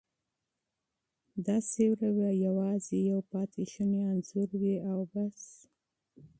دا 1.45 1.57
سیوری 1.69 2.09
به 2.17 2.27
یوازې 2.45 2.97
یو 3.11 3.19
پاتې 3.31 3.63
شونی 3.71 4.01
انځور 4.11 4.49
وي 4.61 4.75
او 4.89 4.99
بس. 5.11 5.41